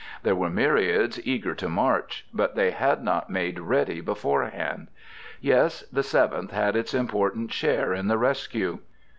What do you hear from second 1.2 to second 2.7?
eager to march; but